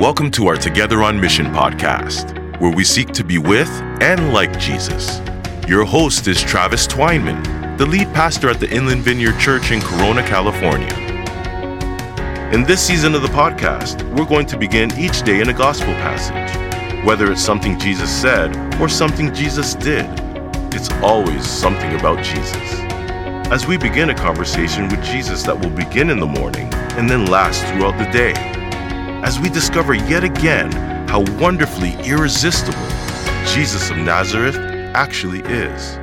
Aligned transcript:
Welcome 0.00 0.30
to 0.30 0.46
our 0.46 0.56
Together 0.56 1.02
on 1.02 1.20
Mission 1.20 1.44
podcast, 1.48 2.58
where 2.58 2.74
we 2.74 2.84
seek 2.84 3.08
to 3.08 3.22
be 3.22 3.36
with 3.36 3.68
and 4.00 4.32
like 4.32 4.58
Jesus. 4.58 5.20
Your 5.68 5.84
host 5.84 6.26
is 6.26 6.40
Travis 6.40 6.86
Twineman, 6.86 7.76
the 7.76 7.84
lead 7.84 8.06
pastor 8.14 8.48
at 8.48 8.60
the 8.60 8.70
Inland 8.70 9.02
Vineyard 9.02 9.38
Church 9.38 9.72
in 9.72 9.82
Corona, 9.82 10.22
California. 10.22 10.88
In 12.50 12.62
this 12.62 12.80
season 12.80 13.14
of 13.14 13.20
the 13.20 13.28
podcast, 13.28 14.02
we're 14.16 14.24
going 14.24 14.46
to 14.46 14.56
begin 14.56 14.90
each 14.98 15.20
day 15.20 15.42
in 15.42 15.50
a 15.50 15.52
gospel 15.52 15.92
passage. 15.96 17.04
Whether 17.04 17.30
it's 17.30 17.44
something 17.44 17.78
Jesus 17.78 18.10
said 18.10 18.56
or 18.80 18.88
something 18.88 19.34
Jesus 19.34 19.74
did, 19.74 20.06
it's 20.72 20.90
always 21.02 21.46
something 21.46 21.92
about 22.00 22.24
Jesus. 22.24 22.56
As 23.52 23.66
we 23.66 23.76
begin 23.76 24.08
a 24.08 24.14
conversation 24.14 24.88
with 24.88 25.04
Jesus 25.04 25.42
that 25.42 25.60
will 25.60 25.68
begin 25.68 26.08
in 26.08 26.20
the 26.20 26.26
morning 26.26 26.72
and 26.96 27.06
then 27.06 27.26
last 27.26 27.62
throughout 27.66 27.98
the 27.98 28.10
day 28.10 28.59
as 29.22 29.38
we 29.38 29.50
discover 29.50 29.92
yet 29.94 30.24
again 30.24 30.72
how 31.08 31.20
wonderfully 31.38 31.92
irresistible 32.04 32.78
Jesus 33.46 33.90
of 33.90 33.98
Nazareth 33.98 34.56
actually 34.94 35.40
is. 35.40 35.98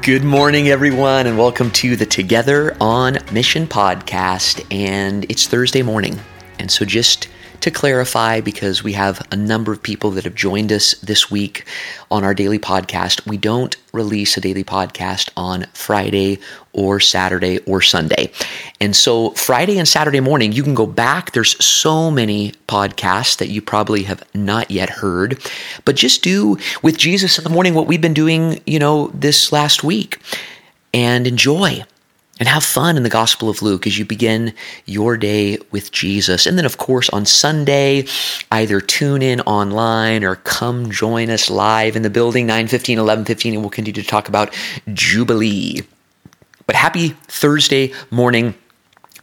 Good 0.00 0.24
morning, 0.24 0.68
everyone, 0.68 1.26
and 1.26 1.36
welcome 1.36 1.70
to 1.72 1.96
the 1.96 2.06
Together 2.06 2.74
on 2.80 3.18
Mission 3.30 3.66
podcast. 3.66 4.64
And 4.74 5.26
it's 5.30 5.46
Thursday 5.46 5.82
morning. 5.82 6.18
And 6.58 6.70
so, 6.70 6.86
just 6.86 7.28
to 7.60 7.70
clarify, 7.70 8.40
because 8.40 8.82
we 8.82 8.92
have 8.92 9.26
a 9.32 9.36
number 9.36 9.72
of 9.72 9.82
people 9.82 10.10
that 10.12 10.24
have 10.24 10.34
joined 10.34 10.72
us 10.72 10.92
this 11.00 11.30
week 11.30 11.66
on 12.10 12.24
our 12.24 12.34
daily 12.34 12.58
podcast, 12.58 13.26
we 13.26 13.36
don't 13.36 13.76
release 13.92 14.36
a 14.36 14.40
daily 14.40 14.64
podcast 14.64 15.30
on 15.36 15.66
Friday 15.74 16.38
or 16.72 17.00
Saturday 17.00 17.58
or 17.60 17.80
Sunday. 17.80 18.30
And 18.80 18.94
so, 18.94 19.30
Friday 19.30 19.78
and 19.78 19.88
Saturday 19.88 20.20
morning, 20.20 20.52
you 20.52 20.62
can 20.62 20.74
go 20.74 20.86
back. 20.86 21.32
There's 21.32 21.62
so 21.64 22.10
many 22.10 22.52
podcasts 22.68 23.38
that 23.38 23.48
you 23.48 23.60
probably 23.60 24.04
have 24.04 24.22
not 24.34 24.70
yet 24.70 24.90
heard, 24.90 25.42
but 25.84 25.96
just 25.96 26.22
do 26.22 26.56
with 26.82 26.96
Jesus 26.96 27.38
in 27.38 27.44
the 27.44 27.50
morning 27.50 27.74
what 27.74 27.86
we've 27.86 28.00
been 28.00 28.14
doing, 28.14 28.60
you 28.66 28.78
know, 28.78 29.08
this 29.08 29.52
last 29.52 29.82
week 29.82 30.18
and 30.94 31.26
enjoy 31.26 31.84
and 32.38 32.48
have 32.48 32.64
fun 32.64 32.96
in 32.96 33.02
the 33.02 33.08
Gospel 33.08 33.48
of 33.48 33.62
Luke 33.62 33.86
as 33.86 33.98
you 33.98 34.04
begin 34.04 34.54
your 34.86 35.16
day 35.16 35.58
with 35.70 35.92
Jesus. 35.92 36.46
And 36.46 36.56
then, 36.56 36.64
of 36.64 36.78
course, 36.78 37.08
on 37.10 37.26
Sunday, 37.26 38.06
either 38.50 38.80
tune 38.80 39.22
in 39.22 39.40
online 39.42 40.24
or 40.24 40.36
come 40.36 40.90
join 40.90 41.30
us 41.30 41.50
live 41.50 41.96
in 41.96 42.02
the 42.02 42.10
building, 42.10 42.46
9 42.46 42.68
15, 42.68 42.98
11 42.98 43.24
15, 43.24 43.54
and 43.54 43.62
we'll 43.62 43.70
continue 43.70 44.02
to 44.02 44.08
talk 44.08 44.28
about 44.28 44.54
Jubilee. 44.92 45.82
But 46.66 46.76
happy 46.76 47.10
Thursday 47.28 47.92
morning. 48.10 48.54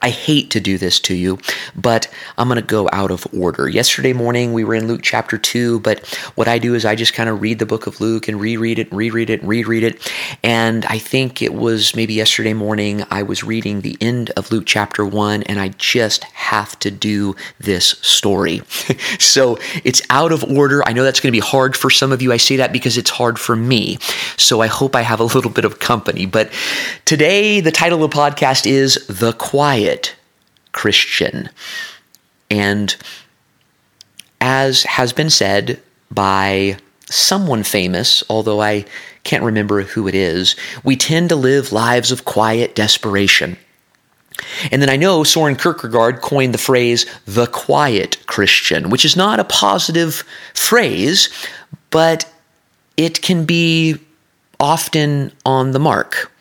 I 0.06 0.10
hate 0.10 0.52
to 0.52 0.60
do 0.60 0.78
this 0.78 1.00
to 1.00 1.16
you, 1.16 1.40
but 1.76 2.08
I'm 2.38 2.48
going 2.48 2.62
to 2.62 2.68
go 2.68 2.88
out 2.94 3.10
of 3.10 3.26
order. 3.34 3.68
Yesterday 3.68 4.14
morning, 4.14 4.54
we 4.54 4.64
were 4.64 4.76
in 4.76 4.88
Luke 4.88 5.02
chapter 5.02 5.36
2, 5.36 5.80
but 5.80 6.06
what 6.36 6.48
I 6.48 6.60
do 6.60 6.76
is 6.76 6.86
I 6.86 6.94
just 6.94 7.16
kind 7.16 7.28
of 7.28 7.42
read 7.42 7.58
the 7.58 7.66
book 7.66 7.88
of 7.88 8.00
Luke 8.00 8.28
and 8.28 8.40
reread 8.40 8.78
it, 8.78 8.92
and 8.92 8.98
reread 9.00 9.32
it, 9.32 9.40
and 9.40 9.50
reread 9.50 9.82
it. 9.82 10.14
And 10.44 10.86
I 10.86 11.00
think 11.00 11.42
it 11.42 11.56
was 11.56 11.96
maybe 11.96 12.14
yesterday 12.14 12.54
morning, 12.54 13.04
I 13.10 13.24
was 13.24 13.44
reading 13.44 13.82
the 13.82 13.98
end 14.00 14.30
of 14.38 14.52
Luke 14.52 14.66
chapter 14.68 15.04
1, 15.04 15.42
and 15.42 15.60
I 15.60 15.70
just 15.70 16.24
have 16.26 16.78
to 16.82 16.92
do 16.92 17.36
this 17.60 17.88
story. 18.04 18.62
so 19.18 19.58
it's 19.84 20.04
out 20.12 20.32
of 20.32 20.44
order. 20.44 20.88
I 20.88 20.94
know 20.94 21.04
that's 21.04 21.20
going 21.20 21.32
to 21.32 21.36
be 21.36 21.40
hard 21.40 21.76
for 21.76 21.90
some 21.90 22.12
of 22.12 22.22
you. 22.22 22.32
I 22.32 22.38
say 22.38 22.58
that 22.58 22.72
because 22.72 23.00
it's 23.00 23.10
hard 23.10 23.40
for 23.40 23.56
me. 23.56 23.98
So 24.38 24.62
I 24.62 24.68
hope 24.68 24.96
I 24.96 25.02
have 25.02 25.20
a 25.20 25.24
little 25.24 25.50
bit 25.50 25.66
of 25.66 25.80
company. 25.80 26.28
But 26.28 26.54
today, 27.06 27.60
the 27.60 27.72
title 27.72 28.04
of 28.04 28.12
the 28.12 28.16
podcast 28.16 28.68
is 28.68 29.04
The 29.08 29.34
Quiet 29.34 29.95
Christian. 30.72 31.50
And 32.50 32.96
as 34.42 34.84
has 34.84 35.14
been 35.14 35.30
said 35.30 35.82
by 36.12 36.78
someone 37.10 37.64
famous, 37.64 38.24
although 38.30 38.62
I 38.62 38.86
can't 39.24 39.44
remember 39.44 39.82
who 39.82 40.08
it 40.08 40.16
is, 40.16 40.56
we 40.84 40.96
tend 40.96 41.30
to 41.30 41.36
live 41.36 41.72
lives 41.72 42.12
of 42.12 42.26
quiet 42.26 42.76
desperation. 42.76 43.58
And 44.72 44.82
then 44.82 44.90
I 44.90 44.98
know 44.98 45.24
Soren 45.24 45.56
Kierkegaard 45.56 46.22
coined 46.22 46.54
the 46.54 46.60
phrase 46.60 47.06
the 47.26 47.48
quiet 47.48 48.26
Christian, 48.28 48.90
which 48.90 49.06
is 49.06 49.16
not 49.16 49.40
a 49.40 49.46
positive 49.46 50.24
phrase, 50.54 51.30
but 51.90 52.32
it 52.98 53.22
can 53.22 53.46
be 53.46 53.96
often 54.60 55.32
on 55.46 55.72
the 55.72 55.80
mark. 55.80 56.32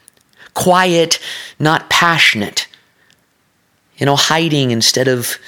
Quiet, 0.55 1.21
not 1.59 1.89
passionate 1.91 2.64
you 3.97 4.07
know, 4.07 4.17
hiding 4.17 4.71
instead 4.71 5.09
of 5.09 5.39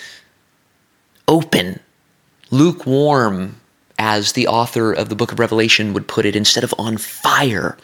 open, 1.28 1.80
lukewarm, 2.50 3.60
as 3.98 4.32
the 4.32 4.46
author 4.46 4.92
of 4.92 5.08
the 5.08 5.16
book 5.16 5.32
of 5.32 5.38
Revelation 5.38 5.92
would 5.94 6.06
put 6.06 6.26
it, 6.26 6.36
instead 6.36 6.64
of 6.64 6.74
on 6.78 6.96
fire. 6.98 7.76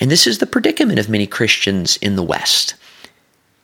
And 0.00 0.10
this 0.10 0.26
is 0.26 0.38
the 0.38 0.46
predicament 0.46 0.98
of 0.98 1.08
many 1.08 1.26
Christians 1.26 1.96
in 1.98 2.16
the 2.16 2.22
West, 2.22 2.74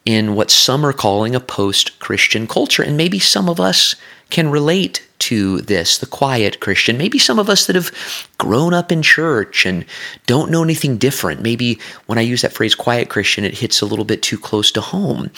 in 0.05 0.35
what 0.35 0.51
some 0.51 0.85
are 0.85 0.93
calling 0.93 1.35
a 1.35 1.41
post 1.41 1.99
Christian 1.99 2.47
culture. 2.47 2.83
And 2.83 2.97
maybe 2.97 3.19
some 3.19 3.49
of 3.49 3.59
us 3.59 3.95
can 4.31 4.51
relate 4.51 5.07
to 5.21 5.61
this, 5.63 5.99
the 5.99 6.07
quiet 6.07 6.61
Christian. 6.61 6.97
Maybe 6.97 7.19
some 7.19 7.39
of 7.39 7.51
us 7.51 7.67
that 7.67 7.77
have 7.77 7.91
grown 8.39 8.73
up 8.73 8.93
in 8.93 9.03
church 9.03 9.67
and 9.67 9.85
don't 10.27 10.51
know 10.51 10.63
anything 10.63 10.97
different. 10.99 11.43
Maybe 11.43 11.79
when 12.07 12.19
I 12.19 12.23
use 12.23 12.43
that 12.43 12.53
phrase 12.53 12.75
quiet 12.75 13.09
Christian, 13.09 13.45
it 13.45 13.59
hits 13.59 13.81
a 13.81 13.87
little 13.87 14.05
bit 14.05 14.23
too 14.23 14.39
close 14.39 14.71
to 14.73 14.81
home. 14.81 15.31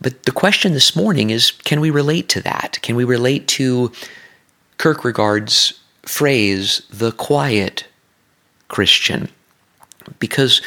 But 0.00 0.24
the 0.24 0.32
question 0.32 0.72
this 0.72 0.96
morning 0.96 1.30
is 1.30 1.50
can 1.50 1.80
we 1.80 1.90
relate 1.90 2.28
to 2.30 2.40
that? 2.42 2.78
Can 2.82 2.96
we 2.96 3.04
relate 3.04 3.46
to 3.48 3.92
Kierkegaard's 4.78 5.80
phrase, 6.02 6.82
the 6.90 7.12
quiet 7.12 7.86
Christian? 8.68 9.28
Because 10.18 10.60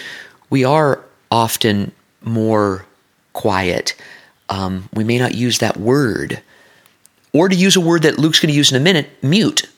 we 0.50 0.64
are 0.64 1.04
often 1.30 1.92
more 2.22 2.86
quiet. 3.34 3.96
Um, 4.50 4.90
we 4.94 5.04
may 5.04 5.20
not 5.20 5.36
use 5.36 5.60
that 5.60 5.78
word. 5.78 6.42
Or 7.34 7.50
to 7.50 7.56
use 7.56 7.76
a 7.76 7.82
word 7.82 8.04
that 8.04 8.18
Luke's 8.18 8.40
going 8.40 8.52
to 8.52 8.58
use 8.58 8.72
in 8.72 8.78
a 8.78 8.84
minute, 8.84 9.10
mute. 9.22 9.70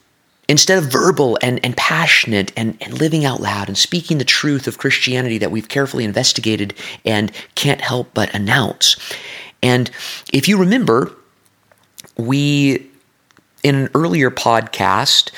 Instead 0.48 0.78
of 0.80 0.92
verbal 0.92 1.38
and, 1.42 1.64
and 1.64 1.76
passionate 1.78 2.52
and, 2.56 2.78
and 2.82 3.00
living 3.00 3.26
out 3.26 3.40
loud 3.40 3.68
and 3.68 3.78
speaking 3.78 4.18
the 4.18 4.26
truth 4.26 4.68
of 4.68 4.78
Christianity 4.78 5.38
that 5.38 5.52
we've 5.52 5.68
carefully 5.68 6.04
investigated 6.04 6.74
and 7.06 7.32
can't 7.56 7.82
help 7.82 8.12
but 8.14 8.34
announce. 8.34 8.96
And 9.62 9.90
if 10.32 10.48
you 10.48 10.58
remember, 10.58 11.12
we, 12.18 12.88
in 13.64 13.76
an 13.76 13.90
earlier 13.94 14.32
podcast, 14.32 15.32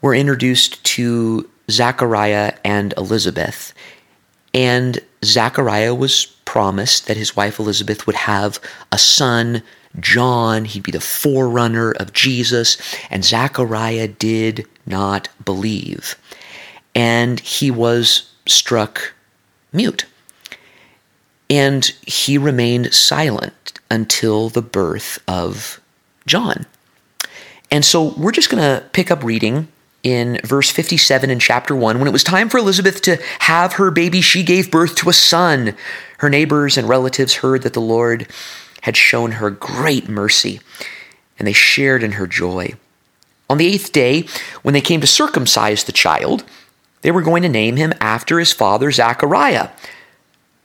were 0.00 0.14
introduced 0.14 0.82
to 0.84 1.48
Zachariah 1.70 2.54
and 2.64 2.94
Elizabeth. 2.96 3.72
And 4.52 5.00
Zachariah 5.24 5.94
was 5.94 6.26
promised 6.44 7.06
that 7.06 7.16
his 7.16 7.34
wife 7.34 7.58
Elizabeth 7.58 8.06
would 8.06 8.16
have 8.16 8.60
a 8.92 8.98
son, 8.98 9.62
John. 9.98 10.64
He'd 10.64 10.82
be 10.82 10.92
the 10.92 11.00
forerunner 11.00 11.92
of 11.92 12.12
Jesus. 12.12 12.76
And 13.10 13.24
Zachariah 13.24 14.08
did 14.08 14.66
not 14.86 15.28
believe. 15.44 16.16
And 16.94 17.40
he 17.40 17.70
was 17.70 18.30
struck 18.46 19.14
mute. 19.72 20.04
And 21.50 21.84
he 22.06 22.38
remained 22.38 22.94
silent 22.94 23.78
until 23.90 24.48
the 24.48 24.62
birth 24.62 25.22
of 25.28 25.80
John. 26.26 26.66
And 27.70 27.84
so 27.84 28.14
we're 28.16 28.32
just 28.32 28.50
going 28.50 28.62
to 28.62 28.84
pick 28.92 29.10
up 29.10 29.22
reading 29.22 29.68
in 30.02 30.38
verse 30.44 30.70
57 30.70 31.30
in 31.30 31.38
chapter 31.38 31.74
1. 31.74 31.98
When 31.98 32.06
it 32.06 32.12
was 32.12 32.22
time 32.22 32.48
for 32.48 32.58
Elizabeth 32.58 33.02
to 33.02 33.16
have 33.40 33.74
her 33.74 33.90
baby, 33.90 34.20
she 34.20 34.42
gave 34.42 34.70
birth 34.70 34.94
to 34.96 35.08
a 35.08 35.14
son. 35.14 35.74
Her 36.18 36.30
neighbors 36.30 36.76
and 36.76 36.88
relatives 36.88 37.36
heard 37.36 37.62
that 37.62 37.72
the 37.72 37.80
Lord 37.80 38.28
had 38.82 38.96
shown 38.96 39.32
her 39.32 39.50
great 39.50 40.08
mercy, 40.08 40.60
and 41.38 41.48
they 41.48 41.54
shared 41.54 42.02
in 42.02 42.12
her 42.12 42.26
joy. 42.26 42.74
On 43.48 43.56
the 43.56 43.66
eighth 43.66 43.92
day, 43.92 44.26
when 44.62 44.74
they 44.74 44.80
came 44.80 45.00
to 45.00 45.06
circumcise 45.06 45.84
the 45.84 45.92
child, 45.92 46.44
they 47.00 47.10
were 47.10 47.22
going 47.22 47.42
to 47.42 47.48
name 47.48 47.76
him 47.76 47.94
after 48.00 48.38
his 48.38 48.52
father 48.52 48.90
Zachariah. 48.90 49.70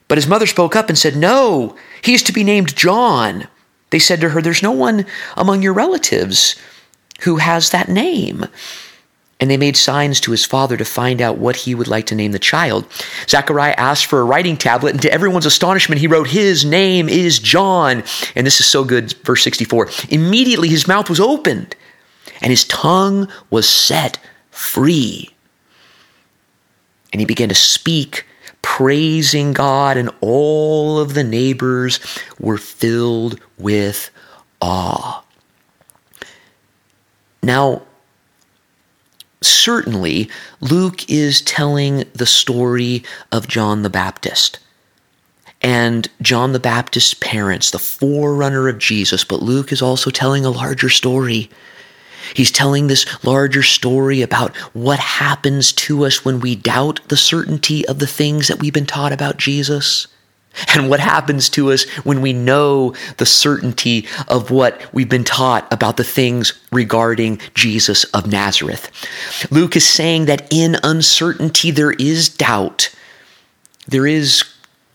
But 0.09 0.17
his 0.17 0.27
mother 0.27 0.47
spoke 0.47 0.75
up 0.75 0.89
and 0.89 0.97
said, 0.97 1.15
No, 1.15 1.77
he 2.01 2.13
is 2.13 2.23
to 2.23 2.33
be 2.33 2.43
named 2.43 2.75
John. 2.75 3.47
They 3.91 3.99
said 3.99 4.19
to 4.19 4.29
her, 4.29 4.41
There's 4.41 4.63
no 4.63 4.71
one 4.71 5.05
among 5.37 5.61
your 5.61 5.71
relatives 5.71 6.55
who 7.21 7.37
has 7.37 7.69
that 7.69 7.87
name. 7.87 8.45
And 9.39 9.49
they 9.49 9.55
made 9.55 9.77
signs 9.77 10.19
to 10.21 10.31
his 10.31 10.45
father 10.45 10.75
to 10.75 10.83
find 10.83 11.21
out 11.21 11.37
what 11.37 11.55
he 11.55 11.73
would 11.73 11.87
like 11.87 12.07
to 12.07 12.15
name 12.15 12.33
the 12.33 12.39
child. 12.39 12.85
Zechariah 13.29 13.75
asked 13.77 14.07
for 14.07 14.19
a 14.19 14.25
writing 14.25 14.57
tablet, 14.57 14.91
and 14.91 15.01
to 15.01 15.13
everyone's 15.13 15.45
astonishment, 15.45 16.01
he 16.01 16.07
wrote, 16.07 16.27
His 16.27 16.65
name 16.65 17.07
is 17.07 17.39
John. 17.39 18.03
And 18.35 18.45
this 18.45 18.59
is 18.59 18.65
so 18.65 18.83
good, 18.83 19.13
verse 19.23 19.43
64. 19.43 19.89
Immediately 20.09 20.67
his 20.67 20.89
mouth 20.89 21.09
was 21.09 21.21
opened, 21.21 21.75
and 22.41 22.49
his 22.49 22.65
tongue 22.65 23.29
was 23.49 23.69
set 23.69 24.19
free. 24.51 25.29
And 27.13 27.21
he 27.21 27.25
began 27.25 27.49
to 27.49 27.55
speak 27.55 28.25
praising 28.79 29.51
God, 29.51 29.97
and 29.97 30.09
all 30.21 30.99
of 30.99 31.13
the 31.13 31.23
neighbors 31.25 31.99
were 32.39 32.57
filled 32.57 33.37
with 33.57 34.09
awe. 34.61 35.21
Now, 37.43 37.81
certainly, 39.41 40.29
Luke 40.61 41.09
is 41.09 41.41
telling 41.41 42.05
the 42.13 42.25
story 42.25 43.03
of 43.33 43.49
John 43.49 43.81
the 43.81 43.89
Baptist 43.89 44.59
and 45.61 46.07
John 46.21 46.53
the 46.53 46.57
Baptist's 46.57 47.15
parents, 47.15 47.71
the 47.71 47.79
forerunner 47.79 48.69
of 48.69 48.77
Jesus, 48.77 49.25
but 49.25 49.41
Luke 49.41 49.73
is 49.73 49.81
also 49.81 50.09
telling 50.09 50.45
a 50.45 50.51
larger 50.51 50.87
story. 50.87 51.49
He's 52.33 52.51
telling 52.51 52.87
this 52.87 53.05
larger 53.23 53.63
story 53.63 54.21
about 54.21 54.55
what 54.73 54.99
happens 54.99 55.71
to 55.73 56.05
us 56.05 56.23
when 56.23 56.39
we 56.39 56.55
doubt 56.55 56.99
the 57.07 57.17
certainty 57.17 57.87
of 57.87 57.99
the 57.99 58.07
things 58.07 58.47
that 58.47 58.59
we've 58.59 58.73
been 58.73 58.85
taught 58.85 59.11
about 59.11 59.37
Jesus. 59.37 60.07
And 60.73 60.89
what 60.89 60.99
happens 60.99 61.47
to 61.49 61.71
us 61.71 61.87
when 62.03 62.21
we 62.21 62.33
know 62.33 62.93
the 63.17 63.25
certainty 63.25 64.07
of 64.27 64.51
what 64.51 64.81
we've 64.93 65.07
been 65.07 65.23
taught 65.23 65.71
about 65.71 65.97
the 65.97 66.03
things 66.03 66.53
regarding 66.71 67.39
Jesus 67.53 68.03
of 68.05 68.27
Nazareth. 68.27 68.89
Luke 69.51 69.75
is 69.75 69.87
saying 69.87 70.25
that 70.25 70.51
in 70.51 70.77
uncertainty 70.83 71.71
there 71.71 71.91
is 71.91 72.29
doubt, 72.29 72.93
there 73.87 74.07
is 74.07 74.43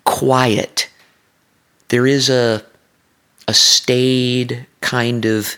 quiet, 0.02 0.90
there 1.88 2.06
is 2.06 2.28
a, 2.28 2.62
a 3.46 3.54
staid 3.54 4.66
kind 4.80 5.24
of 5.24 5.56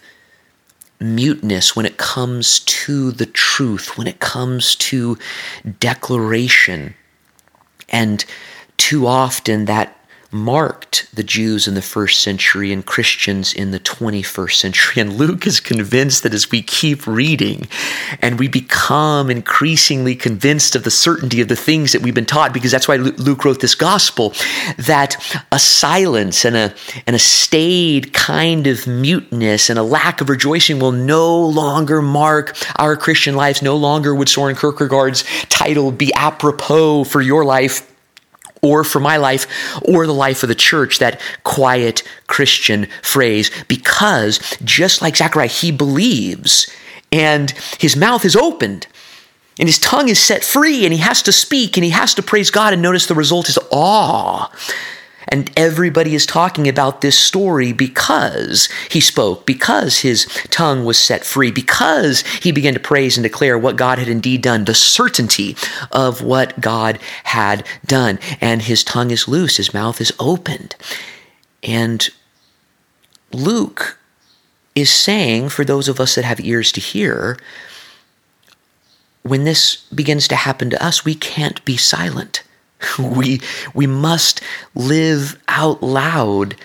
muteness 1.01 1.77
when 1.77 1.87
it 1.87 1.97
comes 1.97 2.61
to 2.61 3.11
the 3.11 3.27
truth, 3.27 3.99
when 3.99 4.07
it 4.07 4.21
comes 4.21 4.75
to 4.77 5.19
declaration. 5.79 6.95
And 7.89 8.25
too 8.77 9.07
often 9.07 9.65
that 9.67 9.96
marked 10.31 11.15
the 11.15 11.23
Jews 11.23 11.67
in 11.67 11.75
the 11.75 11.83
first 11.83 12.21
century 12.21 12.73
and 12.73 12.85
Christians 12.85 13.55
in 13.55 13.71
the 13.71 13.81
21st 13.81 14.55
century. 14.55 15.01
And 15.01 15.15
Luke 15.15 15.47
is 15.47 15.61
convinced 15.61 16.23
that 16.23 16.35
as 16.35 16.51
we 16.51 16.63
keep 16.63 17.07
reading 17.07 17.69
and 18.21 18.39
we 18.39 18.49
become 18.49 19.31
increasingly 19.31 20.15
convinced 20.15 20.77
of 20.77 20.85
the 20.85 20.91
certainty 20.91 21.41
of 21.41 21.49
the 21.49 21.57
things 21.57 21.93
that 21.93 22.03
we've 22.03 22.15
been 22.15 22.27
taught, 22.27 22.53
because 22.53 22.71
that's 22.71 22.89
why 22.89 22.97
Luke 22.97 23.45
wrote 23.45 23.61
this 23.61 23.75
gospel, 23.75 24.35
that 24.77 25.17
a 25.53 25.59
silence 25.59 26.45
and 26.45 26.57
a, 26.57 26.75
and 27.07 27.17
a 27.17 27.21
staid 27.21 28.13
kind 28.13 28.67
of 28.67 28.87
muteness 28.87 29.71
and 29.71 29.79
a 29.79 29.83
lack 29.83 30.21
of 30.21 30.29
rejoicing 30.29 30.79
will 30.79 30.93
no 30.93 31.39
longer 31.41 32.03
mark 32.03 32.57
our 32.77 32.97
Christian 32.97 33.35
lives. 33.35 33.63
No 33.63 33.77
longer 33.77 34.15
would 34.15 34.29
Soren 34.29 34.57
Kierkegaard's 34.57 35.25
title 35.49 35.93
be 35.93 36.13
apropos 36.15 37.05
for 37.05 37.23
your 37.23 37.45
life 37.45 37.93
or 38.67 38.85
for 38.85 39.01
my 39.01 39.17
life 39.17 39.47
or 39.83 40.07
the 40.07 40.15
life 40.15 40.43
of 40.43 40.49
the 40.49 40.55
church, 40.55 40.99
that 40.99 41.21
quiet 41.45 42.03
Christian 42.27 42.87
phrase, 43.03 43.51
because 43.69 44.41
just 44.65 45.03
like 45.03 45.17
Zechariah, 45.17 45.49
he 45.49 45.71
believes 45.71 46.71
and 47.13 47.51
his 47.79 47.97
mouth 47.97 48.25
is 48.25 48.37
opened 48.37 48.87
and 49.59 49.69
his 49.69 49.79
tongue 49.79 50.09
is 50.09 50.19
set 50.19 50.45
free 50.45 50.85
and 50.85 50.93
he 50.93 50.99
has 50.99 51.23
to 51.23 51.33
speak 51.33 51.77
and 51.77 51.85
he 51.85 51.91
has 51.91 52.15
to 52.15 52.23
praise 52.23 52.51
God 52.51 52.73
and 52.73 52.83
notice 52.83 53.07
the 53.07 53.15
result 53.15 53.49
is 53.49 53.59
awe. 53.71 54.51
And 55.29 55.51
everybody 55.57 56.15
is 56.15 56.25
talking 56.25 56.69
about 56.69 57.01
this 57.01 57.19
story 57.19 57.73
because 57.73 58.69
he 58.91 59.01
spoke, 59.01 59.45
because 59.45 59.99
his 59.99 60.27
tongue 60.51 60.85
was 60.85 60.99
set 60.99 61.25
free, 61.25 61.51
because 61.51 62.21
he 62.43 62.53
began 62.53 62.75
to 62.75 62.81
praise 62.81 63.17
and 63.17 63.25
declare 63.25 63.59
what 63.59 63.77
God 63.77 63.99
had 63.99 64.09
indeed 64.09 64.43
done, 64.43 64.65
the 64.65 64.75
certainty 64.75 65.57
of 65.91 66.23
what 66.23 66.61
God 66.61 67.01
had 67.25 67.67
done. 67.85 68.19
And 68.41 68.63
his 68.63 68.85
tongue 68.85 69.11
is 69.11 69.27
loose, 69.27 69.57
his 69.57 69.75
mouth 69.75 70.01
is 70.01 70.13
opened. 70.21 70.77
And 71.63 72.09
Luke 73.33 73.99
is 74.77 74.91
saying, 74.91 75.49
for 75.49 75.65
those 75.65 75.89
of 75.89 75.99
us 75.99 76.15
that 76.15 76.25
have 76.25 76.41
ears 76.41 76.71
to 76.73 76.81
hear, 76.81 77.37
when 79.23 79.45
this 79.45 79.77
begins 79.93 80.29
to 80.29 80.37
happen 80.37 80.71
to 80.71 80.85
us, 80.85 81.05
we 81.05 81.15
can't 81.17 81.65
be 81.65 81.77
silent. 81.77 82.43
We, 82.99 83.41
we 83.75 83.87
must 83.87 84.41
live 84.75 85.41
out 85.49 85.83
loud 85.83 86.57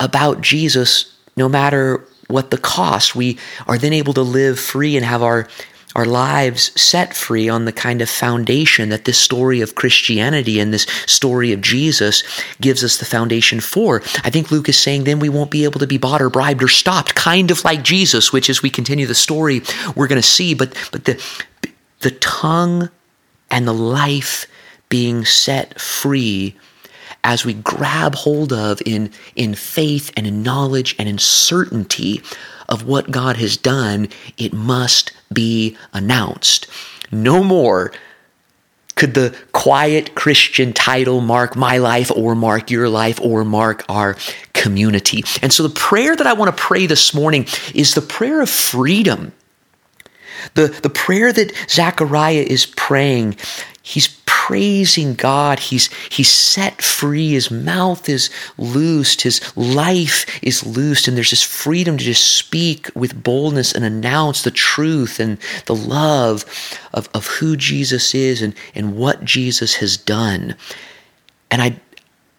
about 0.00 0.40
Jesus 0.40 1.14
no 1.36 1.48
matter 1.48 2.04
what 2.28 2.50
the 2.50 2.58
cost. 2.58 3.16
We 3.16 3.38
are 3.66 3.78
then 3.78 3.92
able 3.92 4.12
to 4.14 4.22
live 4.22 4.60
free 4.60 4.96
and 4.96 5.04
have 5.04 5.22
our, 5.22 5.48
our 5.96 6.04
lives 6.04 6.78
set 6.80 7.14
free 7.14 7.48
on 7.48 7.64
the 7.64 7.72
kind 7.72 8.02
of 8.02 8.10
foundation 8.10 8.90
that 8.90 9.04
this 9.04 9.18
story 9.18 9.60
of 9.60 9.74
Christianity 9.74 10.60
and 10.60 10.72
this 10.72 10.86
story 11.06 11.52
of 11.52 11.60
Jesus 11.60 12.22
gives 12.60 12.84
us 12.84 12.98
the 12.98 13.06
foundation 13.06 13.60
for. 13.60 14.02
I 14.24 14.30
think 14.30 14.50
Luke 14.50 14.68
is 14.68 14.78
saying 14.78 15.04
then 15.04 15.20
we 15.20 15.30
won't 15.30 15.50
be 15.50 15.64
able 15.64 15.80
to 15.80 15.86
be 15.86 15.98
bought 15.98 16.22
or 16.22 16.30
bribed 16.30 16.62
or 16.62 16.68
stopped, 16.68 17.14
kind 17.14 17.50
of 17.50 17.64
like 17.64 17.82
Jesus, 17.82 18.32
which 18.32 18.50
as 18.50 18.62
we 18.62 18.70
continue 18.70 19.06
the 19.06 19.14
story, 19.14 19.62
we're 19.96 20.08
going 20.08 20.20
to 20.20 20.28
see. 20.28 20.54
But, 20.54 20.74
but 20.92 21.06
the, 21.06 21.22
the 22.00 22.10
tongue 22.10 22.90
and 23.50 23.66
the 23.66 23.74
life 23.74 24.46
being 24.88 25.24
set 25.24 25.80
free 25.80 26.56
as 27.24 27.44
we 27.44 27.54
grab 27.54 28.14
hold 28.14 28.52
of 28.52 28.80
in, 28.86 29.10
in 29.36 29.54
faith 29.54 30.10
and 30.16 30.26
in 30.26 30.42
knowledge 30.42 30.94
and 30.98 31.08
in 31.08 31.18
certainty 31.18 32.22
of 32.68 32.86
what 32.86 33.10
God 33.10 33.36
has 33.36 33.56
done, 33.56 34.08
it 34.36 34.52
must 34.52 35.12
be 35.32 35.76
announced. 35.92 36.66
No 37.10 37.42
more 37.42 37.92
could 38.94 39.14
the 39.14 39.34
quiet 39.52 40.14
Christian 40.14 40.72
title 40.72 41.20
mark 41.20 41.54
my 41.54 41.78
life 41.78 42.10
or 42.10 42.34
mark 42.34 42.70
your 42.70 42.88
life 42.88 43.20
or 43.20 43.44
mark 43.44 43.84
our 43.88 44.16
community. 44.54 45.22
And 45.40 45.52
so 45.52 45.62
the 45.62 45.74
prayer 45.74 46.16
that 46.16 46.26
I 46.26 46.32
want 46.32 46.54
to 46.54 46.62
pray 46.62 46.86
this 46.86 47.14
morning 47.14 47.46
is 47.74 47.94
the 47.94 48.02
prayer 48.02 48.40
of 48.40 48.50
freedom. 48.50 49.32
The, 50.54 50.68
the 50.82 50.90
prayer 50.90 51.32
that 51.32 51.52
Zechariah 51.68 52.44
is 52.48 52.66
praying, 52.66 53.36
he's 53.82 54.08
praising 54.48 55.12
God. 55.12 55.58
He's, 55.58 55.92
he's 56.08 56.30
set 56.30 56.80
free. 56.80 57.32
His 57.32 57.50
mouth 57.50 58.08
is 58.08 58.30
loosed. 58.56 59.20
His 59.20 59.42
life 59.58 60.24
is 60.42 60.64
loosed. 60.64 61.06
And 61.06 61.14
there's 61.14 61.28
this 61.28 61.42
freedom 61.42 61.98
to 61.98 62.04
just 62.04 62.36
speak 62.38 62.88
with 62.94 63.22
boldness 63.22 63.74
and 63.74 63.84
announce 63.84 64.42
the 64.42 64.50
truth 64.50 65.20
and 65.20 65.36
the 65.66 65.74
love 65.74 66.46
of, 66.94 67.10
of 67.12 67.26
who 67.26 67.58
Jesus 67.58 68.14
is 68.14 68.40
and, 68.40 68.54
and 68.74 68.96
what 68.96 69.22
Jesus 69.22 69.74
has 69.74 69.98
done. 69.98 70.56
And 71.50 71.60
I, 71.60 71.78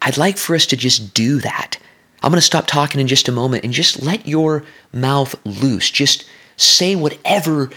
I'd 0.02 0.18
like 0.18 0.40
for 0.40 0.56
us 0.56 0.66
to 0.66 0.76
just 0.76 1.14
do 1.14 1.40
that. 1.42 1.78
I'm 2.24 2.32
going 2.32 2.40
to 2.40 2.42
stop 2.42 2.66
talking 2.66 3.00
in 3.00 3.06
just 3.06 3.30
a 3.30 3.32
moment 3.32 3.64
and 3.64 3.72
just 3.72 4.02
let 4.02 4.28
your 4.28 4.64
mouth 4.92 5.36
loose. 5.46 5.92
Just 5.92 6.26
say 6.58 6.96
whatever 6.96 7.70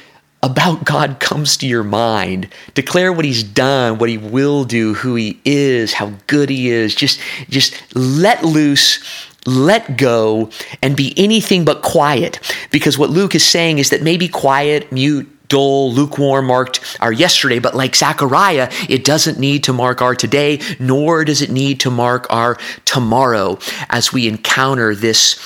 about 0.42 0.84
God 0.84 1.20
comes 1.20 1.56
to 1.58 1.66
your 1.68 1.84
mind. 1.84 2.48
Declare 2.74 3.12
what 3.12 3.24
he's 3.24 3.44
done, 3.44 3.98
what 3.98 4.08
he 4.08 4.18
will 4.18 4.64
do, 4.64 4.94
who 4.94 5.14
he 5.14 5.40
is, 5.44 5.92
how 5.92 6.12
good 6.26 6.50
he 6.50 6.70
is. 6.70 6.94
Just 6.94 7.20
just 7.48 7.74
let 7.94 8.44
loose, 8.44 9.28
let 9.46 9.96
go 9.96 10.50
and 10.82 10.96
be 10.96 11.14
anything 11.16 11.64
but 11.64 11.82
quiet. 11.82 12.40
Because 12.70 12.98
what 12.98 13.10
Luke 13.10 13.34
is 13.34 13.46
saying 13.46 13.78
is 13.78 13.90
that 13.90 14.02
maybe 14.02 14.26
quiet, 14.26 14.90
mute, 14.90 15.28
dull, 15.48 15.92
lukewarm 15.92 16.46
marked 16.46 16.80
our 17.00 17.12
yesterday, 17.12 17.60
but 17.60 17.74
like 17.74 17.94
Zechariah, 17.94 18.68
it 18.88 19.04
doesn't 19.04 19.38
need 19.38 19.62
to 19.64 19.72
mark 19.72 20.02
our 20.02 20.14
today, 20.14 20.60
nor 20.80 21.24
does 21.24 21.42
it 21.42 21.50
need 21.50 21.78
to 21.80 21.90
mark 21.90 22.26
our 22.30 22.56
tomorrow 22.84 23.58
as 23.90 24.12
we 24.12 24.26
encounter 24.26 24.94
this 24.94 25.38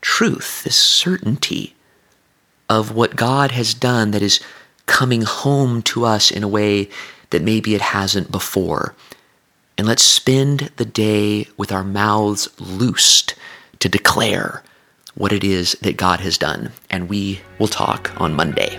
truth, 0.00 0.64
this 0.64 0.76
certainty 0.76 1.74
of 2.74 2.94
what 2.94 3.16
God 3.16 3.52
has 3.52 3.72
done 3.72 4.10
that 4.10 4.22
is 4.22 4.40
coming 4.86 5.22
home 5.22 5.80
to 5.82 6.04
us 6.04 6.30
in 6.30 6.42
a 6.42 6.48
way 6.48 6.88
that 7.30 7.42
maybe 7.42 7.74
it 7.74 7.80
hasn't 7.80 8.30
before. 8.30 8.94
And 9.78 9.86
let's 9.86 10.02
spend 10.02 10.70
the 10.76 10.84
day 10.84 11.46
with 11.56 11.72
our 11.72 11.84
mouths 11.84 12.48
loosed 12.60 13.34
to 13.78 13.88
declare 13.88 14.62
what 15.14 15.32
it 15.32 15.44
is 15.44 15.72
that 15.82 15.96
God 15.96 16.20
has 16.20 16.36
done. 16.36 16.72
And 16.90 17.08
we 17.08 17.40
will 17.58 17.68
talk 17.68 18.12
on 18.20 18.34
Monday. 18.34 18.78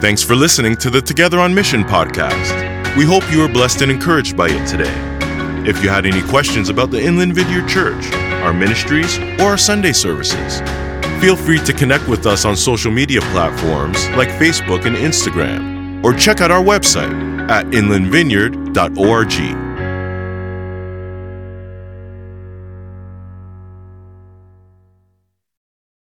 Thanks 0.00 0.22
for 0.22 0.36
listening 0.36 0.76
to 0.76 0.90
the 0.90 1.02
Together 1.02 1.40
on 1.40 1.54
Mission 1.54 1.82
podcast. 1.82 2.96
We 2.96 3.04
hope 3.04 3.30
you 3.32 3.40
were 3.40 3.48
blessed 3.48 3.82
and 3.82 3.90
encouraged 3.90 4.36
by 4.36 4.48
it 4.48 4.66
today. 4.66 4.94
If 5.68 5.82
you 5.82 5.90
had 5.90 6.06
any 6.06 6.22
questions 6.28 6.68
about 6.68 6.90
the 6.90 7.02
Inland 7.02 7.34
Vineyard 7.34 7.68
Church, 7.68 8.12
our 8.44 8.54
ministries, 8.54 9.18
or 9.40 9.50
our 9.50 9.58
Sunday 9.58 9.92
services, 9.92 10.60
Feel 11.20 11.36
free 11.36 11.58
to 11.58 11.72
connect 11.72 12.06
with 12.06 12.26
us 12.26 12.44
on 12.44 12.56
social 12.56 12.92
media 12.92 13.20
platforms 13.32 14.08
like 14.10 14.28
Facebook 14.28 14.86
and 14.86 14.96
Instagram, 14.96 16.04
or 16.04 16.12
check 16.12 16.40
out 16.40 16.52
our 16.52 16.62
website 16.62 17.50
at 17.50 17.66
inlandvineyard.org. 17.66 19.67